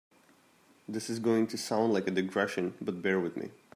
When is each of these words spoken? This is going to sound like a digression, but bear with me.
This 0.87 1.11
is 1.11 1.19
going 1.19 1.45
to 1.45 1.59
sound 1.59 1.93
like 1.93 2.07
a 2.07 2.09
digression, 2.09 2.73
but 2.81 3.03
bear 3.03 3.19
with 3.19 3.37
me. 3.37 3.51